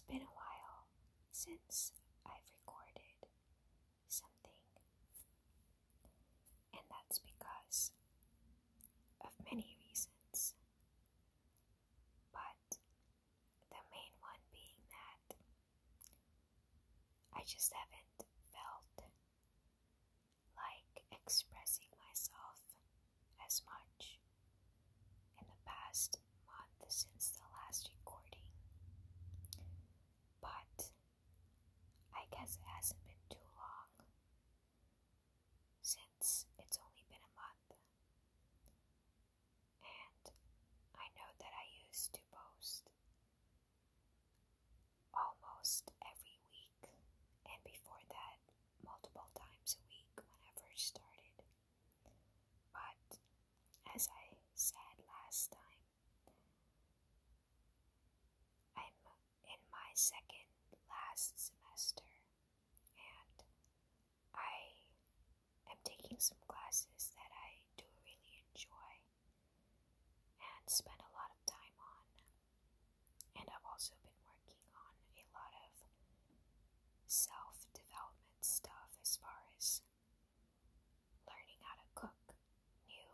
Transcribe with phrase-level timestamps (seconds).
[0.00, 0.88] It's been a while
[1.30, 1.92] since
[2.24, 3.20] I've recorded
[4.08, 4.64] something,
[6.72, 7.92] and that's because
[9.20, 10.56] of many reasons.
[12.32, 12.80] But
[13.68, 15.36] the main one being that
[17.36, 18.24] I just haven't
[18.56, 19.04] felt
[20.56, 22.64] like expressing myself
[23.44, 24.16] as much
[25.36, 26.16] in the past
[26.48, 28.48] month since the last recording.
[30.40, 30.88] But
[32.50, 33.86] Guess it hasn't been too long
[35.86, 37.78] since it's only been a month.
[39.86, 40.24] And
[40.98, 42.90] I know that I used to post
[45.14, 46.90] almost every week,
[47.46, 48.42] and before that,
[48.82, 51.36] multiple times a week when I first started.
[52.74, 53.22] But
[53.94, 54.26] as I
[54.58, 55.86] said last time,
[58.74, 58.98] I'm
[59.46, 60.50] in my second
[60.90, 62.10] last semester,
[62.98, 63.36] and
[64.34, 64.56] I
[65.70, 68.92] am taking some classes that I do really enjoy
[70.70, 72.06] spend a lot of time on.
[73.42, 75.72] And I've also been working on a lot of
[77.10, 79.82] self development stuff as far as
[81.26, 82.38] learning how to cook
[82.86, 83.10] new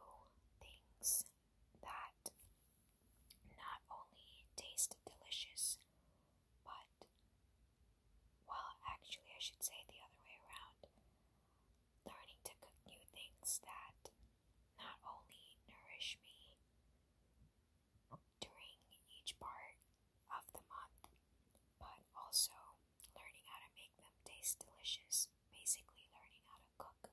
[0.60, 1.24] things
[1.80, 2.28] that
[3.56, 5.80] not only taste delicious,
[6.60, 6.92] but,
[8.44, 10.80] well, actually, I should say the other way around.
[12.04, 14.12] Learning to cook new things that
[14.76, 16.52] not only nourish me
[18.40, 18.76] during
[19.10, 19.76] each part
[20.30, 21.02] of the month,
[21.80, 22.54] but also
[23.16, 24.14] learning how to make them
[24.86, 25.26] delicious.
[25.50, 27.10] Basically, learning how to cook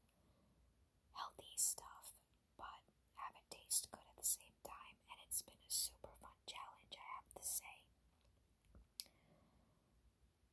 [1.17, 2.13] healthy stuff,
[2.53, 2.85] but
[3.17, 4.93] have it taste good at the same time.
[5.09, 7.81] And it's been a super fun challenge, I have to say.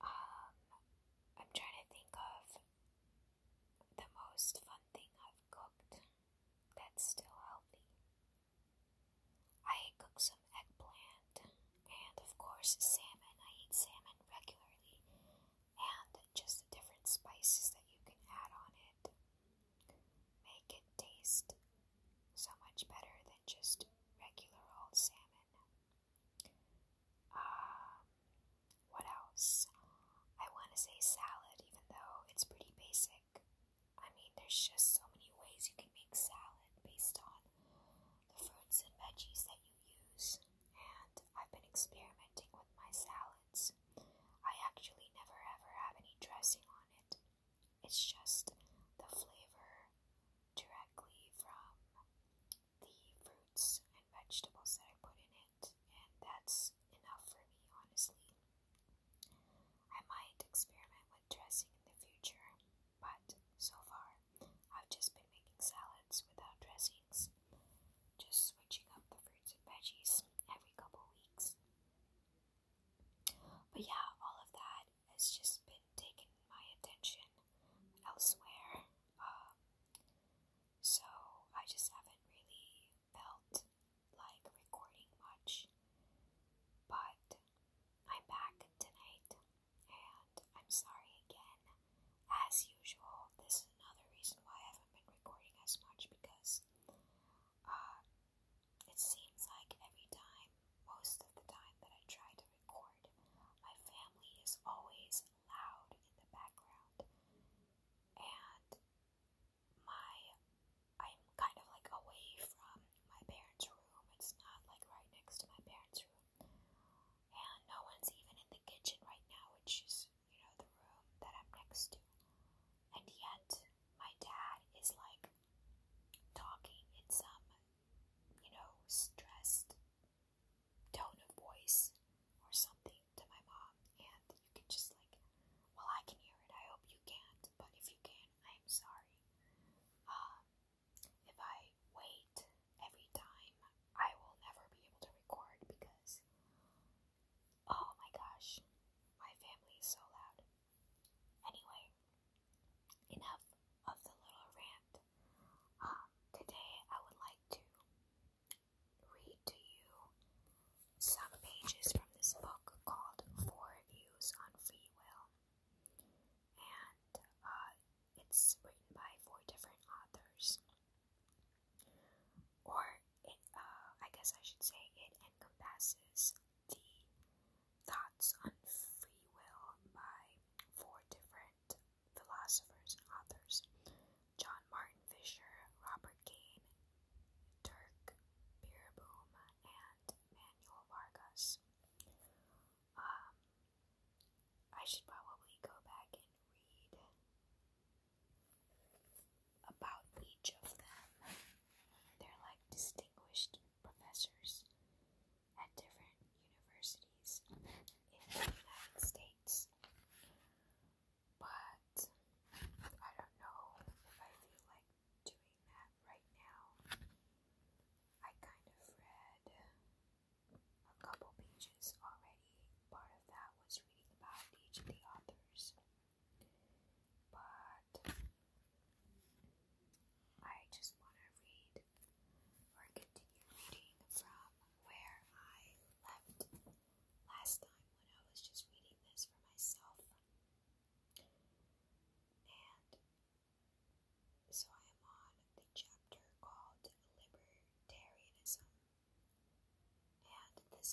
[0.00, 0.56] Um,
[1.36, 2.56] I'm trying to think of
[4.00, 6.00] the most fun thing I've cooked
[6.72, 7.84] that's still healthy.
[9.68, 11.36] I cook some eggplant
[11.84, 13.36] and, of course, salmon.
[13.44, 15.04] I eat salmon regularly,
[15.76, 19.10] and just the different spices that you can add on it
[20.46, 21.54] make it taste
[22.34, 23.84] so much better than just
[24.20, 25.48] regular old salmon.
[27.34, 28.02] Um,
[28.94, 29.66] what else?
[30.40, 33.22] I want to say salad, even though it's pretty basic.
[34.00, 37.38] I mean, there's just so many ways you can make salad based on
[38.34, 40.42] the fruits and veggies that you use,
[40.74, 43.78] and I've been experimenting with my salads.
[44.42, 47.22] I actually never ever have any dressing on it,
[47.86, 48.50] it's just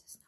[0.06, 0.27] this is not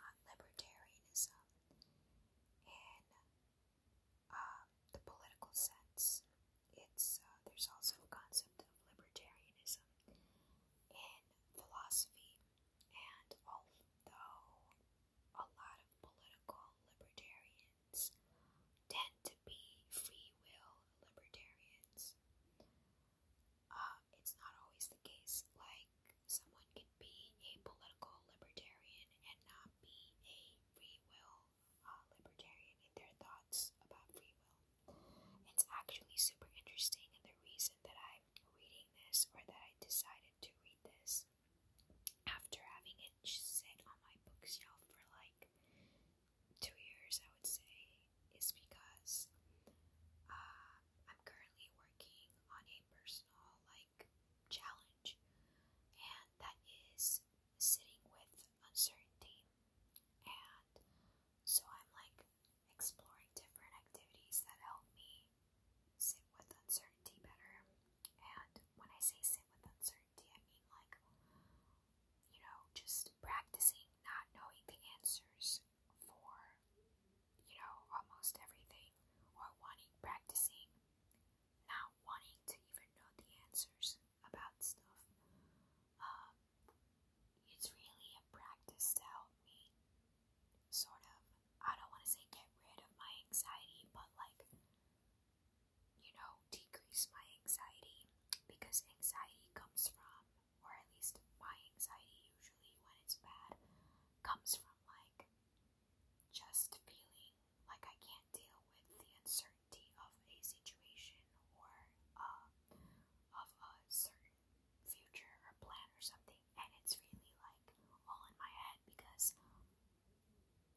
[36.19, 37.18] super interesting
[98.69, 100.21] this anxiety comes from,
[100.61, 103.57] or at least my anxiety usually when it's bad,
[104.21, 105.25] comes from like
[106.29, 107.33] just feeling
[107.65, 111.17] like I can't deal with the uncertainty of a situation
[111.57, 111.73] or
[112.21, 112.53] um,
[113.41, 114.37] of a certain
[114.85, 117.73] future or plan or something, and it's really like
[118.05, 119.33] all in my head because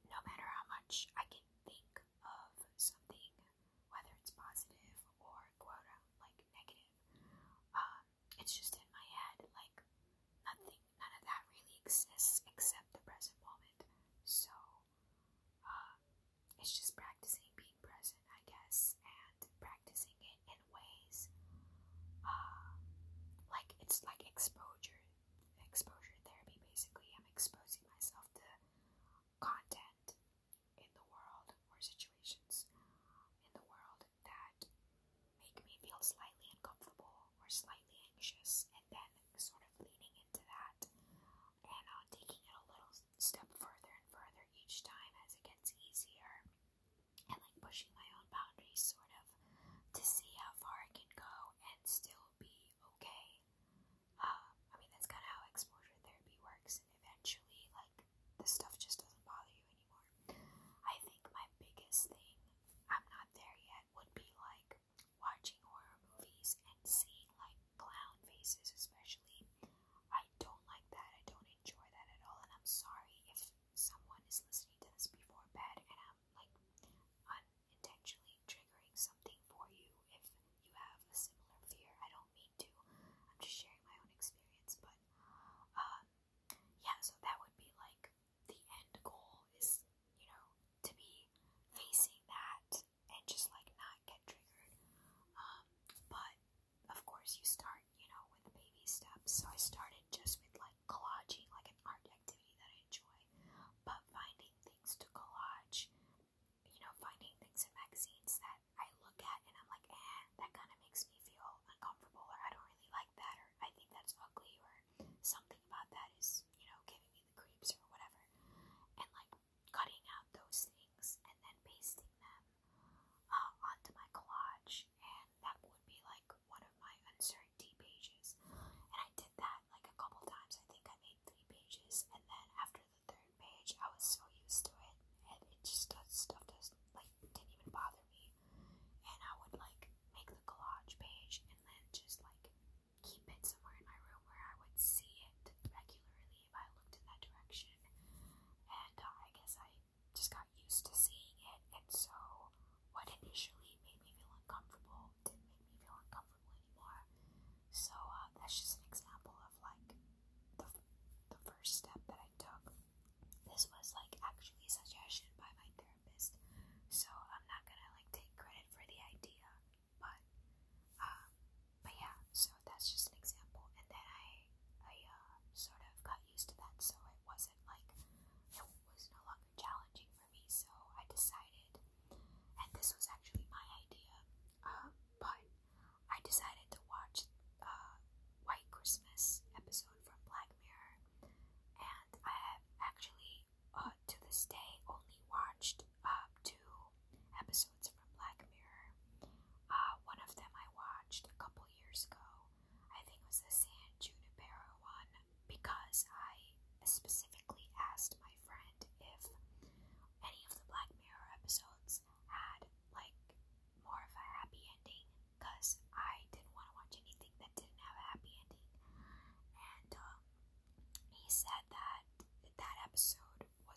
[0.09, 1.44] no matter how much I can
[24.06, 24.81] like exposure.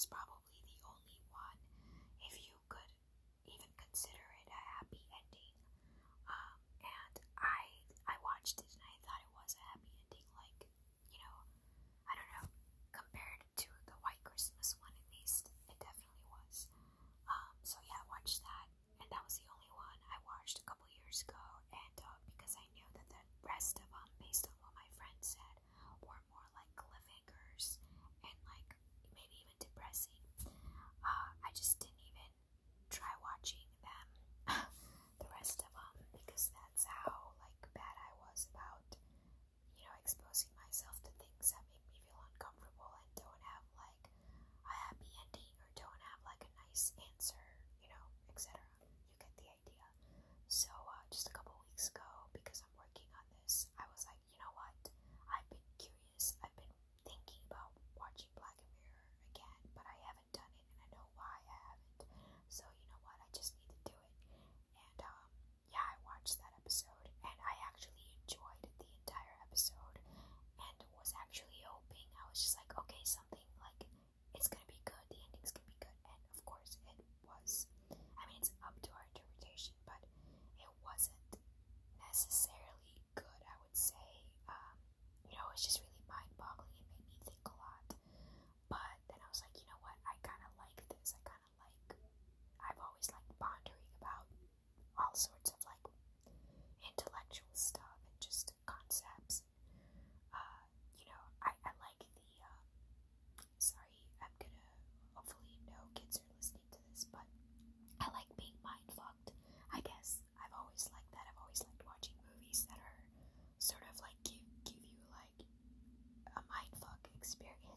[0.09, 0.34] Problem.
[31.55, 32.29] just didn't even
[32.91, 34.07] try watching them,
[35.23, 38.83] the rest of them, because that's how like bad I was about,
[39.79, 44.03] you know, exposing myself to things that make me feel uncomfortable and don't have like
[44.67, 47.43] a happy ending or don't have like a nice answer,
[47.79, 48.59] you know, etc.
[48.83, 49.87] You get the idea.
[50.51, 52.14] So uh, just a couple weeks ago,
[82.15, 84.07] necessarily good, I would say.
[84.47, 84.75] Um,
[85.27, 86.71] you know, it's just really mind boggling.
[86.79, 87.91] It made me think a lot.
[88.71, 89.99] But then I was like, you know what?
[90.07, 91.11] I kind of like this.
[91.11, 91.99] I kind of like,
[92.63, 94.31] I've always liked pondering about
[94.95, 95.54] all sorts of.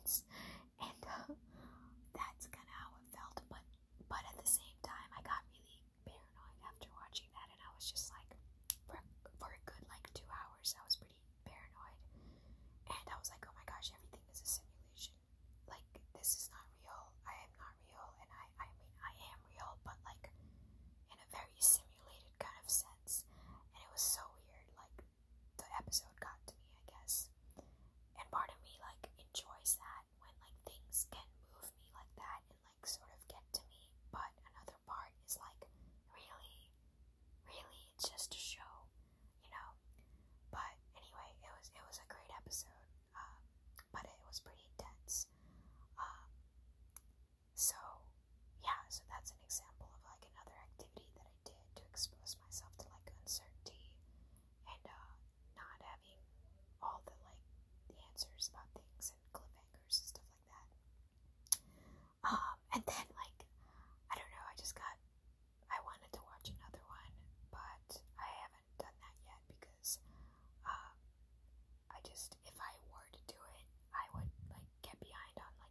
[0.08, 0.22] results.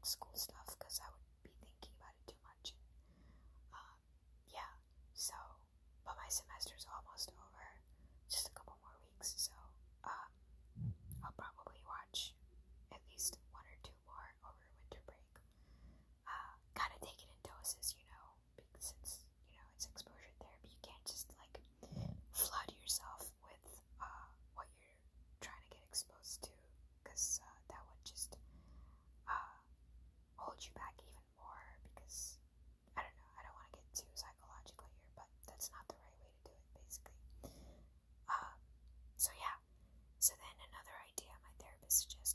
[0.07, 2.71] school stuff because I would be thinking about it too much.
[3.75, 3.99] Um,
[4.55, 4.71] yeah,
[5.11, 5.35] so,
[6.07, 7.65] but my semester's almost over,
[8.31, 9.56] just a couple more weeks, so
[42.05, 42.26] messages.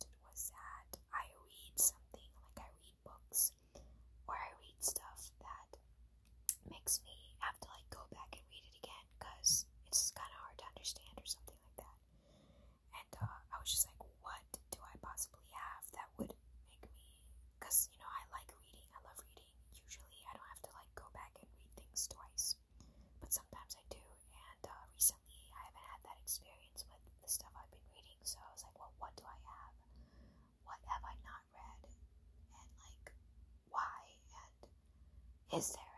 [35.53, 35.92] is there?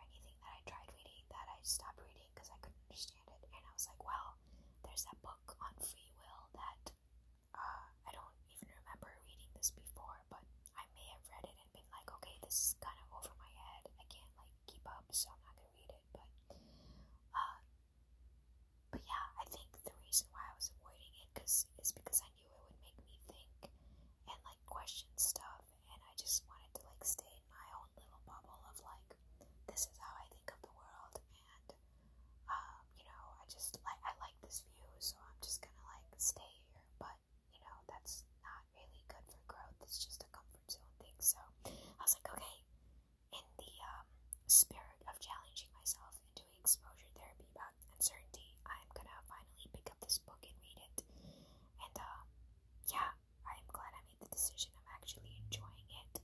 [54.45, 54.73] decision.
[54.77, 56.21] I'm actually enjoying it,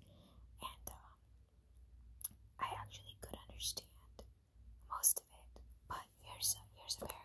[0.61, 1.17] and um,
[2.61, 3.89] I actually could understand
[4.93, 5.63] most of it.
[5.89, 7.20] But here's a, here's a very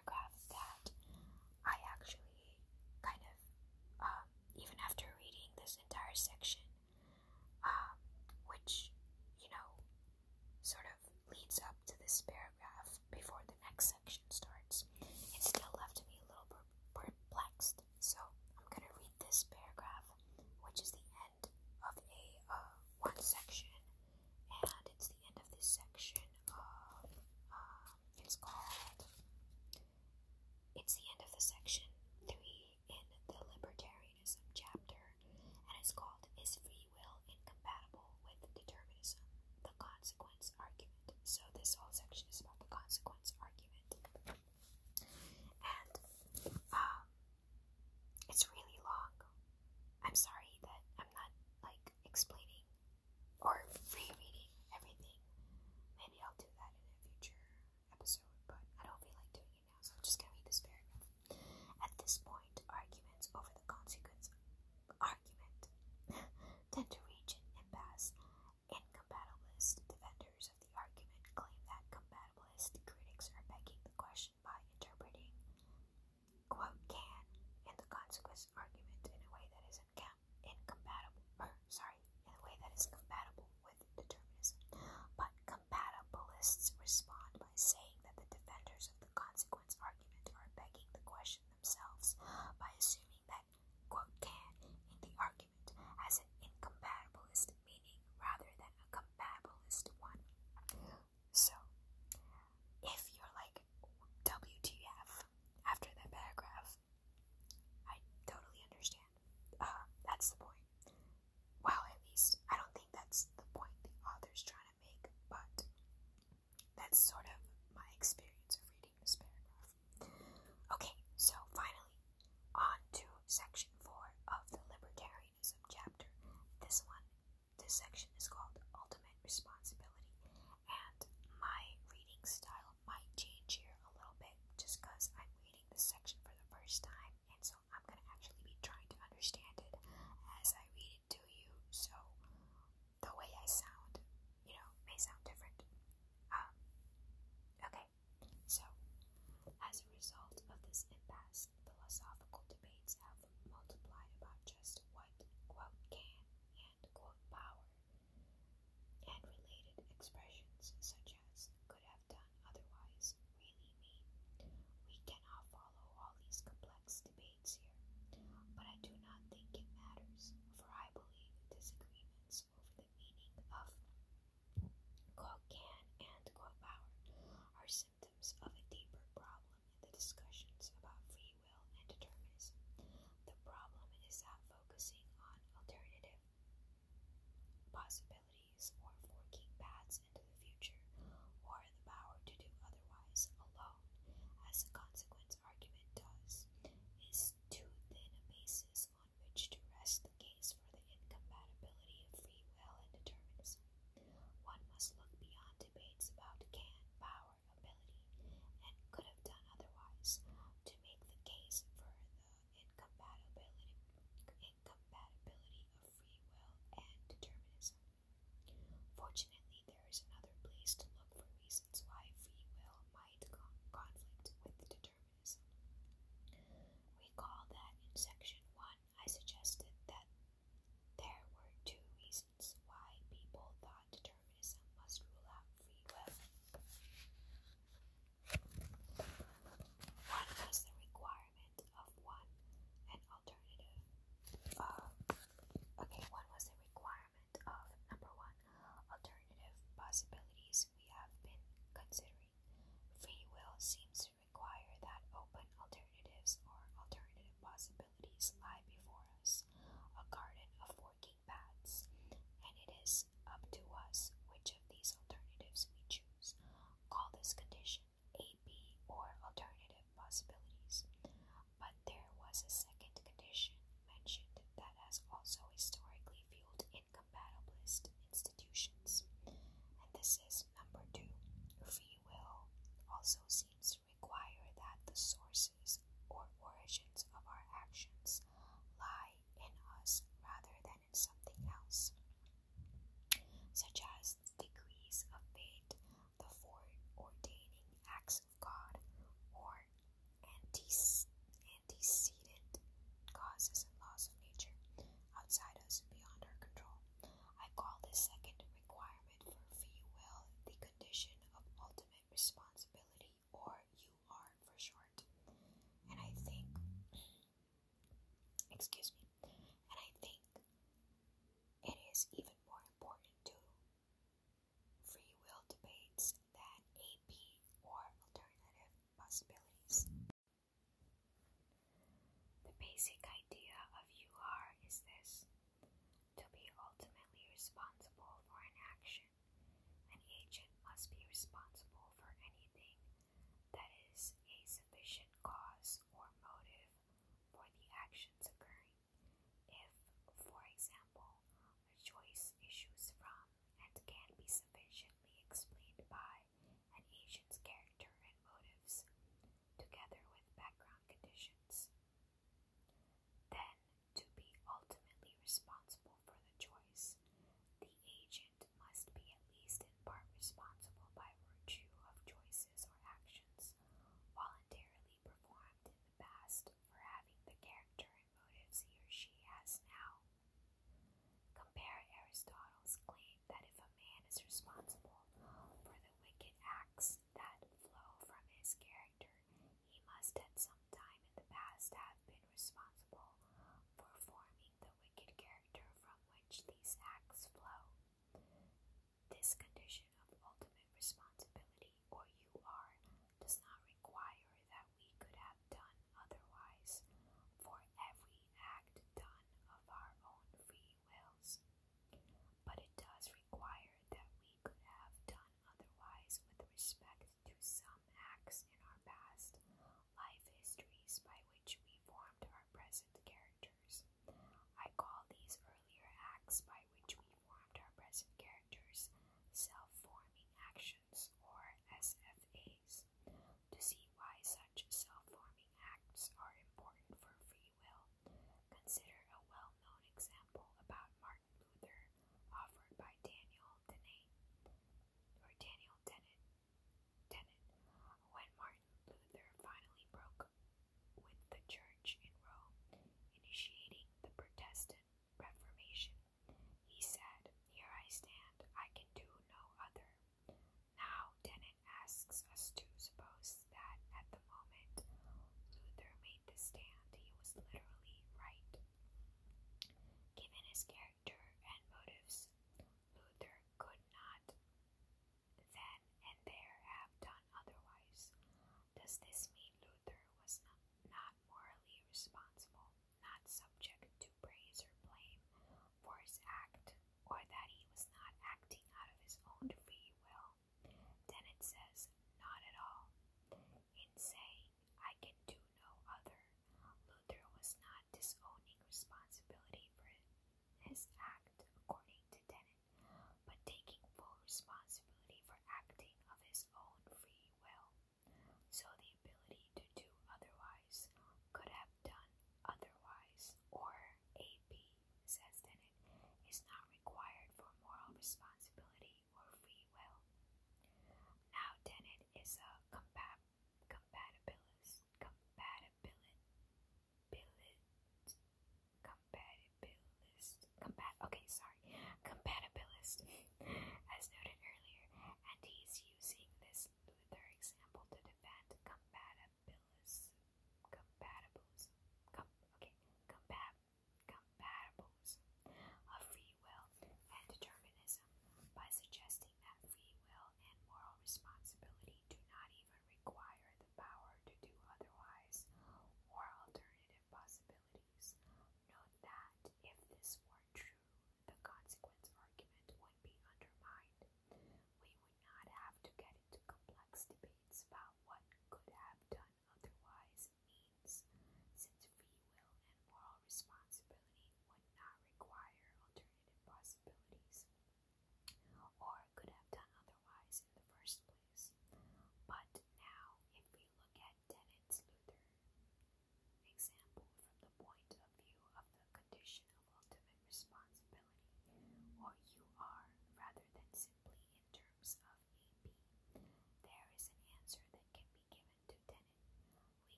[533.02, 533.65] podcast.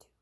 [0.00, 0.21] To.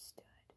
[0.00, 0.49] understood.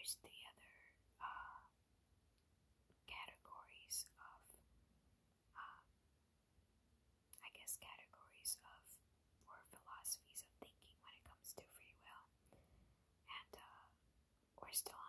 [0.00, 0.76] there's the other
[1.20, 1.60] uh,
[3.04, 4.40] categories of,
[5.52, 5.80] uh,
[7.44, 8.80] I guess, categories of
[9.44, 12.24] or philosophies of thinking when it comes to free will,
[13.28, 13.84] and uh,
[14.64, 14.99] we're still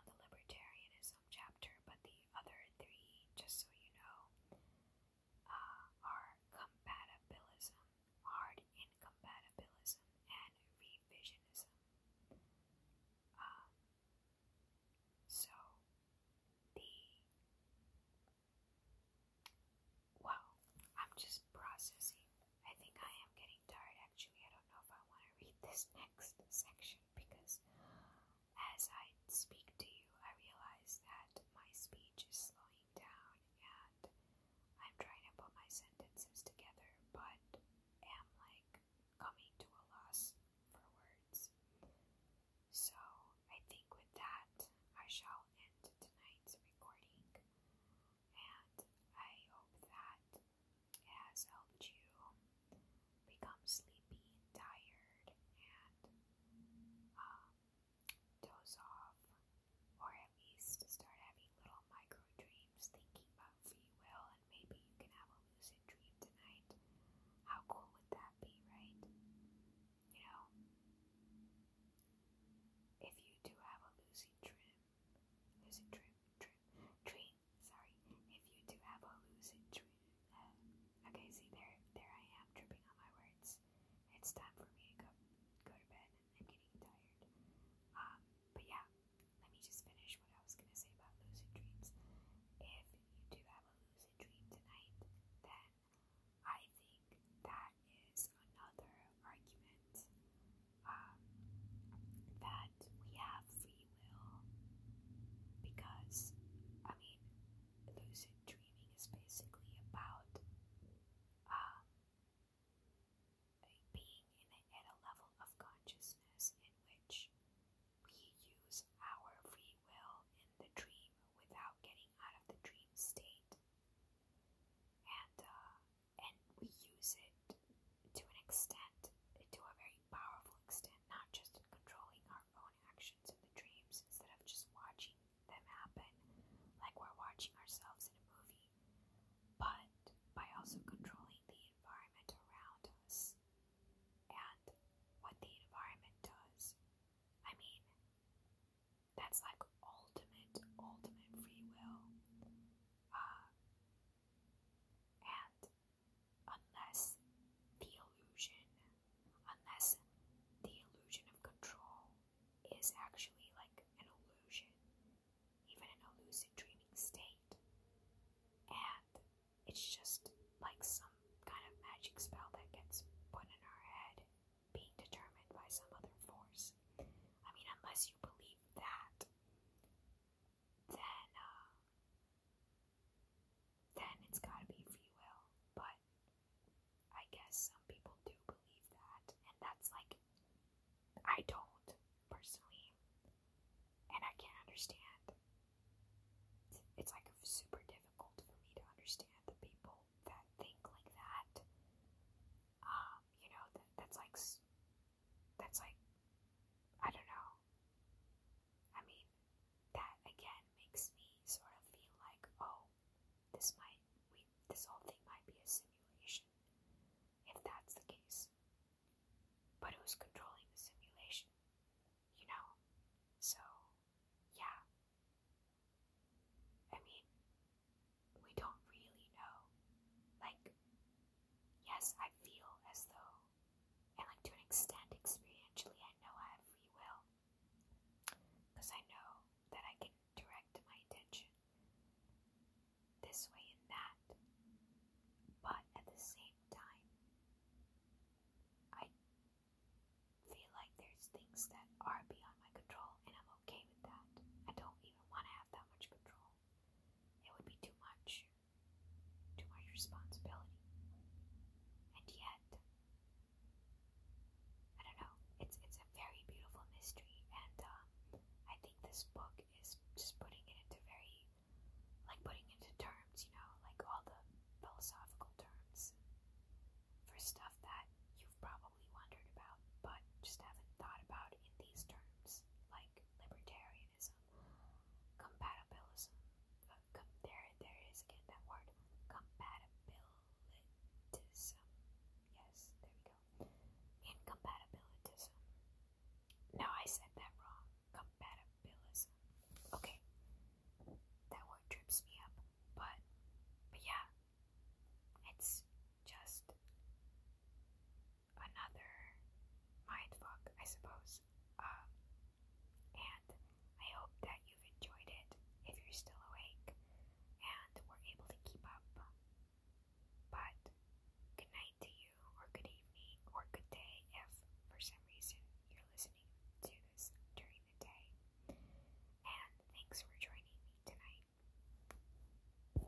[252.05, 252.50] are beyond.